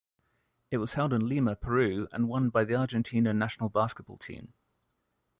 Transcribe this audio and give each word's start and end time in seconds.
It 0.71 0.77
was 0.79 0.95
held 0.95 1.13
in 1.13 1.29
Lima, 1.29 1.55
Peru 1.55 2.07
and 2.11 2.27
won 2.27 2.49
by 2.49 2.63
the 2.63 2.73
Argentina 2.73 3.35
national 3.35 3.69
basketball 3.69 4.17
team. 4.17 4.53